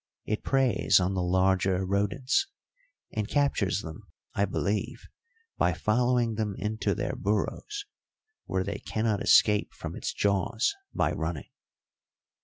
[0.25, 2.47] It preys on the larger rodents,
[3.13, 5.03] and captures them, I believe,
[5.59, 7.85] by following them into their burrows,
[8.45, 11.51] where they cannot escape from its jaws by running.